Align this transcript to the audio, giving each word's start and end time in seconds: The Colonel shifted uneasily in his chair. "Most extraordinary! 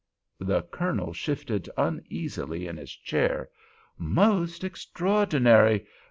The 0.39 0.63
Colonel 0.63 1.13
shifted 1.13 1.69
uneasily 1.77 2.65
in 2.65 2.77
his 2.77 2.91
chair. 2.91 3.51
"Most 3.99 4.63
extraordinary! 4.63 5.85